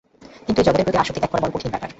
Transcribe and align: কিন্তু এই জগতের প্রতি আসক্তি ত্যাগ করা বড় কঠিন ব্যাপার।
কিন্তু 0.45 0.59
এই 0.61 0.67
জগতের 0.67 0.85
প্রতি 0.85 0.99
আসক্তি 1.01 1.19
ত্যাগ 1.19 1.31
করা 1.33 1.41
বড় 1.43 1.51
কঠিন 1.55 1.71
ব্যাপার। 1.73 1.89